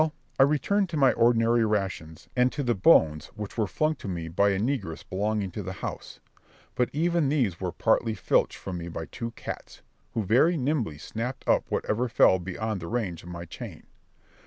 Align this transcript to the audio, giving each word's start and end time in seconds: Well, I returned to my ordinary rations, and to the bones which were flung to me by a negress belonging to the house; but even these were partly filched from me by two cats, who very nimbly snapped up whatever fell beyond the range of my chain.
Well, 0.01 0.13
I 0.39 0.43
returned 0.49 0.89
to 0.89 0.97
my 0.97 1.13
ordinary 1.13 1.63
rations, 1.63 2.27
and 2.35 2.51
to 2.53 2.63
the 2.63 2.73
bones 2.73 3.27
which 3.35 3.55
were 3.55 3.67
flung 3.67 3.93
to 3.97 4.07
me 4.07 4.29
by 4.29 4.49
a 4.49 4.57
negress 4.59 5.07
belonging 5.07 5.51
to 5.51 5.61
the 5.61 5.73
house; 5.85 6.19
but 6.73 6.89
even 6.91 7.29
these 7.29 7.59
were 7.61 7.71
partly 7.71 8.15
filched 8.15 8.57
from 8.57 8.79
me 8.79 8.87
by 8.87 9.05
two 9.05 9.29
cats, 9.35 9.83
who 10.15 10.23
very 10.23 10.57
nimbly 10.57 10.97
snapped 10.97 11.47
up 11.47 11.65
whatever 11.69 12.09
fell 12.09 12.39
beyond 12.39 12.79
the 12.81 12.87
range 12.87 13.21
of 13.21 13.29
my 13.29 13.45
chain. 13.45 13.83